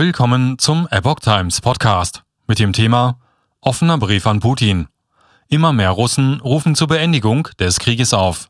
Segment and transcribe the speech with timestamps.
[0.00, 3.18] Willkommen zum Epoch Times Podcast mit dem Thema
[3.60, 4.88] Offener Brief an Putin.
[5.48, 8.48] Immer mehr Russen rufen zur Beendigung des Krieges auf.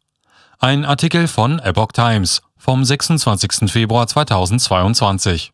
[0.61, 3.69] Ein Artikel von Epoch Times vom 26.
[3.69, 5.51] Februar 2022.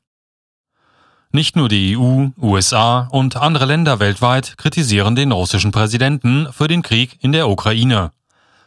[1.32, 6.82] Nicht nur die EU, USA und andere Länder weltweit kritisieren den russischen Präsidenten für den
[6.82, 8.12] Krieg in der Ukraine.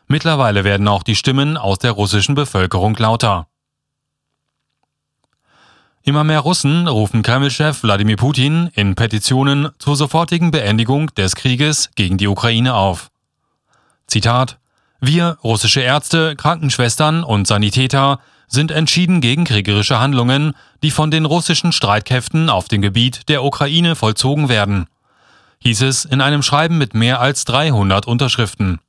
[0.07, 3.48] Mittlerweile werden auch die Stimmen aus der russischen Bevölkerung lauter.
[6.10, 12.17] Immer mehr Russen rufen Kreml-Chef Wladimir Putin in Petitionen zur sofortigen Beendigung des Krieges gegen
[12.17, 13.12] die Ukraine auf.
[14.08, 14.58] Zitat
[15.00, 21.72] Wir, russische Ärzte, Krankenschwestern und Sanitäter, sind entschieden gegen kriegerische Handlungen, die von den russischen
[21.72, 24.88] Streitkräften auf dem Gebiet der Ukraine vollzogen werden,
[25.59, 28.80] hieß es in einem Schreiben mit mehr als 300 Unterschriften.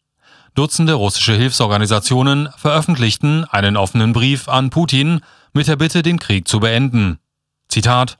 [0.54, 5.20] Dutzende russische Hilfsorganisationen veröffentlichten einen offenen Brief an Putin
[5.52, 7.18] mit der Bitte, den Krieg zu beenden.
[7.68, 8.18] Zitat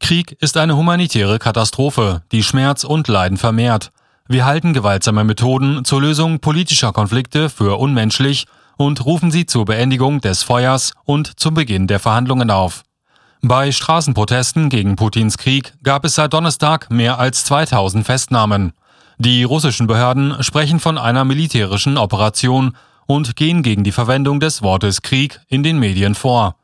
[0.00, 3.92] Krieg ist eine humanitäre Katastrophe, die Schmerz und Leiden vermehrt.
[4.28, 10.20] Wir halten gewaltsame Methoden zur Lösung politischer Konflikte für unmenschlich und rufen sie zur Beendigung
[10.20, 12.82] des Feuers und zum Beginn der Verhandlungen auf.
[13.42, 18.72] Bei Straßenprotesten gegen Putins Krieg gab es seit Donnerstag mehr als 2000 Festnahmen.
[19.18, 25.02] Die russischen Behörden sprechen von einer militärischen Operation und gehen gegen die Verwendung des Wortes
[25.02, 26.56] Krieg in den Medien vor.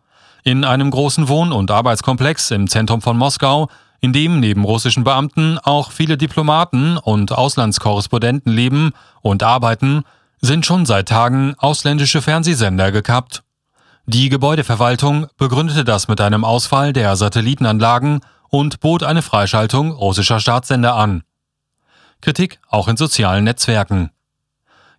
[0.44, 3.68] In einem großen Wohn- und Arbeitskomplex im Zentrum von Moskau,
[4.00, 10.04] in dem neben russischen Beamten auch viele Diplomaten und Auslandskorrespondenten leben und arbeiten,
[10.40, 13.42] sind schon seit Tagen ausländische Fernsehsender gekappt.
[14.06, 20.94] Die Gebäudeverwaltung begründete das mit einem Ausfall der Satellitenanlagen und bot eine Freischaltung russischer Staatssender
[20.94, 21.24] an.
[22.20, 24.10] Kritik auch in sozialen Netzwerken.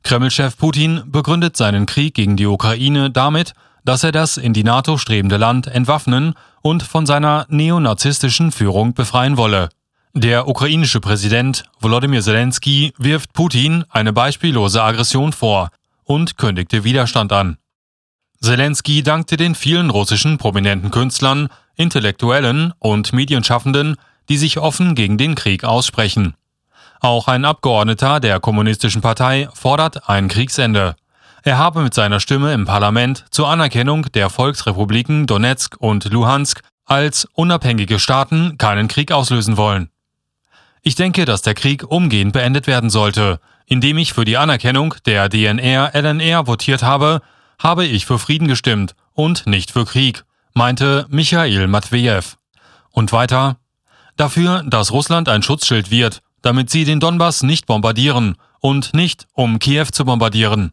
[0.04, 3.54] Kreml-Chef Putin begründet seinen Krieg gegen die Ukraine damit,
[3.90, 9.36] dass er das in die NATO strebende Land entwaffnen und von seiner neonazistischen Führung befreien
[9.36, 9.70] wolle.
[10.14, 15.72] Der ukrainische Präsident Volodymyr Zelensky wirft Putin eine beispiellose Aggression vor
[16.04, 17.58] und kündigte Widerstand an.
[18.40, 23.96] Zelensky dankte den vielen russischen prominenten Künstlern, Intellektuellen und Medienschaffenden,
[24.30, 26.36] die sich offen gegen den Krieg aussprechen.
[27.00, 30.96] Auch ein Abgeordneter der Kommunistischen Partei fordert ein Kriegsende.
[31.44, 37.28] Er habe mit seiner Stimme im Parlament zur Anerkennung der Volksrepubliken Donetsk und Luhansk als
[37.34, 39.90] unabhängige Staaten keinen Krieg auslösen wollen.
[40.82, 43.40] Ich denke, dass der Krieg umgehend beendet werden sollte.
[43.66, 47.22] Indem ich für die Anerkennung der DNR-LNR votiert habe,
[47.60, 50.24] habe ich für Frieden gestimmt und nicht für Krieg,
[50.54, 52.24] meinte Michael Matvejew.
[52.92, 53.58] Und weiter,
[54.18, 59.60] dafür, dass Russland ein Schutzschild wird damit sie den Donbass nicht bombardieren und nicht um
[59.60, 60.72] Kiew zu bombardieren.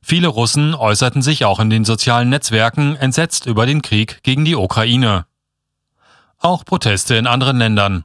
[0.00, 4.56] Viele Russen äußerten sich auch in den sozialen Netzwerken entsetzt über den Krieg gegen die
[4.56, 5.26] Ukraine.
[6.38, 8.04] Auch Proteste in anderen Ländern.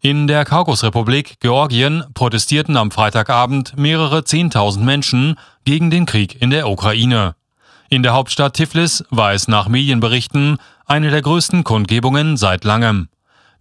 [0.00, 6.68] In der Kaukusrepublik Georgien protestierten am Freitagabend mehrere Zehntausend Menschen gegen den Krieg in der
[6.68, 7.36] Ukraine.
[7.88, 13.08] In der Hauptstadt Tiflis war es nach Medienberichten eine der größten Kundgebungen seit langem.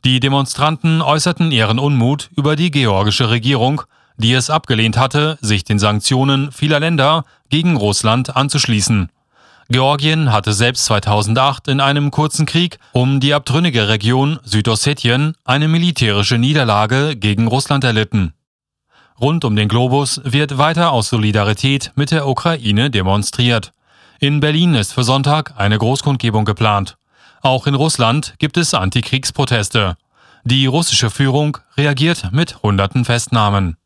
[0.03, 3.83] Die Demonstranten äußerten ihren Unmut über die georgische Regierung,
[4.21, 9.09] die es abgelehnt hatte, sich den Sanktionen vieler Länder gegen Russland anzuschließen.
[9.69, 16.37] Georgien hatte selbst 2008 in einem kurzen Krieg um die abtrünnige Region Südossetien eine militärische
[16.37, 18.33] Niederlage gegen Russland erlitten.
[19.19, 23.71] Rund um den Globus wird weiter aus Solidarität mit der Ukraine demonstriert.
[24.19, 26.97] In Berlin ist für Sonntag eine Großkundgebung geplant.
[27.41, 29.95] Auch in Russland gibt es Antikriegsproteste.
[30.43, 33.77] Die russische Führung reagiert mit hunderten Festnahmen.